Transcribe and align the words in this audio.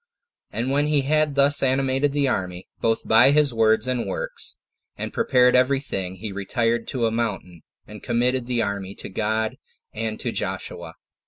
And 0.49 0.71
when 0.71 0.87
he 0.87 1.01
had 1.01 1.35
thus 1.35 1.61
animated 1.61 2.11
the 2.11 2.27
army, 2.27 2.67
both 2.79 3.07
by 3.07 3.29
his 3.29 3.53
words 3.53 3.85
and 3.87 4.07
works, 4.07 4.55
and 4.97 5.13
prepared 5.13 5.55
every 5.55 5.79
thing, 5.79 6.15
he 6.15 6.31
retired 6.31 6.87
to 6.87 7.05
a 7.05 7.11
mountain, 7.11 7.61
and 7.85 8.01
committed 8.01 8.47
the 8.47 8.63
army 8.63 8.95
to 8.95 9.09
God 9.09 9.57
and 9.93 10.19
to 10.19 10.31
Joshua. 10.31 10.95